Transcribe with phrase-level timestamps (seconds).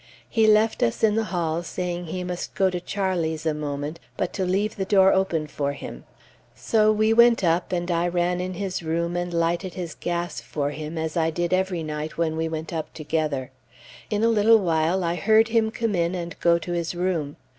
[0.27, 4.33] He left us in the hall, saying he must go to Charlie's a moment, but
[4.33, 6.05] to leave the door open for him.
[6.55, 10.71] So we went up, and I ran in his room, and lighted his gas for
[10.71, 13.51] him, as I did every night when we went up together.
[14.09, 17.35] In a little while I heard him come in and go to his room.